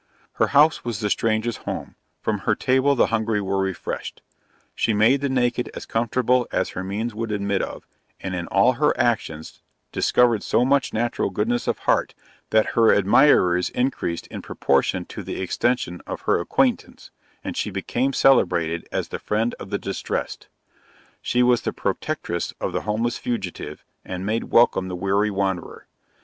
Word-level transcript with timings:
Her 0.33 0.47
house 0.47 0.83
was 0.83 0.99
the 0.99 1.11
stranger's 1.11 1.57
home; 1.57 1.93
from 2.23 2.39
her 2.39 2.55
table 2.55 2.95
the 2.95 3.05
hungry 3.13 3.39
were 3.39 3.59
refreshed; 3.59 4.23
she 4.73 4.95
made 4.95 5.21
the 5.21 5.29
naked 5.29 5.69
as 5.75 5.85
comfortable 5.85 6.47
as 6.51 6.69
her 6.69 6.83
means 6.83 7.13
would 7.13 7.31
admit 7.31 7.61
of; 7.61 7.85
and 8.19 8.33
in 8.33 8.47
all 8.47 8.73
her 8.73 8.99
actions, 8.99 9.61
discovered 9.91 10.41
so 10.41 10.65
much 10.65 10.91
natural 10.91 11.29
goodness 11.29 11.67
of 11.67 11.77
heart, 11.77 12.15
that 12.49 12.69
her 12.73 12.91
admirers 12.91 13.69
increases 13.69 14.25
in 14.29 14.41
proportion 14.41 15.05
to 15.05 15.21
the 15.21 15.39
extension 15.39 16.01
of 16.07 16.21
her 16.21 16.39
acquaintance, 16.39 17.11
and 17.43 17.55
she 17.55 17.69
became 17.69 18.11
celebrated 18.11 18.89
as 18.91 19.09
the 19.09 19.19
friend 19.19 19.53
of 19.59 19.69
the 19.69 19.77
distressed. 19.77 20.47
She 21.21 21.43
was 21.43 21.61
the 21.61 21.73
protectress 21.73 22.55
of 22.59 22.71
the 22.73 22.81
homeless 22.81 23.19
fugitive, 23.19 23.85
and 24.03 24.25
made 24.25 24.45
welcome 24.45 24.87
the 24.87 24.95
weary 24.95 25.29
wanderer. 25.29 25.85